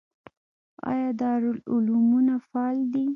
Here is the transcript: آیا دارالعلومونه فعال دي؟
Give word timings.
آیا 0.91 1.09
دارالعلومونه 1.19 2.35
فعال 2.49 2.77
دي؟ 2.93 3.05